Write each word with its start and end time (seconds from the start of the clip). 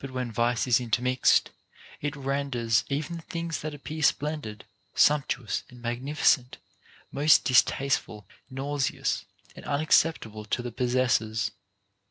But 0.00 0.10
when 0.10 0.30
vice 0.30 0.66
is 0.66 0.80
intermixed, 0.82 1.50
it 2.02 2.14
renders 2.14 2.84
even 2.90 3.16
the 3.16 3.22
things 3.22 3.62
that 3.62 3.72
appear 3.72 4.02
splen 4.02 4.42
did, 4.42 4.66
sumptuous, 4.94 5.64
and 5.70 5.80
magnificent 5.80 6.58
most 7.10 7.44
distasteful, 7.46 8.28
nauseous, 8.50 9.24
and 9.56 9.64
unacceptable 9.64 10.44
to 10.44 10.60
the 10.60 10.72
possessors. 10.72 11.52